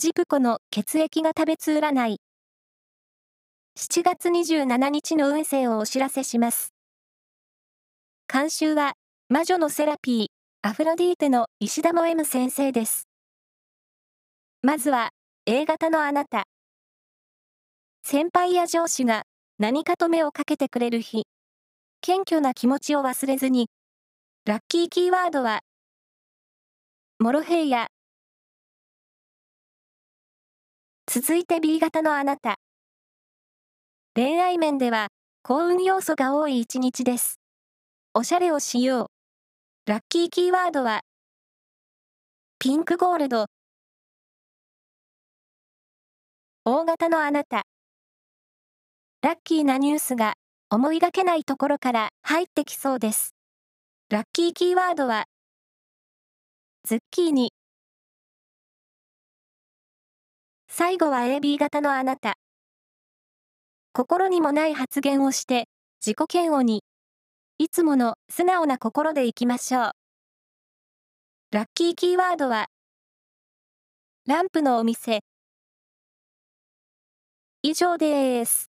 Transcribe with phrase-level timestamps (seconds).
[0.00, 2.20] ジプコの血液が食べつ占い。
[3.78, 6.72] 7月27日の運勢をお知らせします。
[8.26, 8.94] 監修は、
[9.28, 10.26] 魔女のセラピー、
[10.62, 13.08] アフロディーテの石田も M 先生です。
[14.62, 15.10] まずは、
[15.44, 16.44] A 型のあなた。
[18.02, 19.24] 先輩や上司が
[19.58, 21.24] 何かと目をかけてくれる日。
[22.00, 23.68] 謙虚な気持ちを忘れずに。
[24.46, 25.60] ラッキーキーワードは、
[27.18, 27.89] モロヘイヤ。
[31.12, 32.54] 続いて B 型のあなた。
[34.14, 35.08] 恋愛面では、
[35.42, 37.40] 幸運要素が多い一日です。
[38.14, 39.06] おしゃれをしよ
[39.86, 39.90] う。
[39.90, 41.00] ラッキーキーワードは、
[42.60, 43.46] ピンクゴールド。
[46.64, 47.64] 大型のあなた。
[49.20, 50.34] ラッキーなニュースが
[50.70, 53.34] 思いがけないところから入ってきそうです。
[54.10, 55.24] ラッキーキーワードは、
[56.84, 57.50] ズッキーニ。
[60.72, 62.34] 最後は AB 型のあなた。
[63.92, 65.68] 心にもない発言をして、
[66.00, 66.84] 自己嫌悪に。
[67.58, 69.90] いつもの素直な心でいきましょう。
[71.50, 72.68] ラッキーキーワードは、
[74.28, 75.24] ランプのお店。
[77.62, 78.70] 以上です。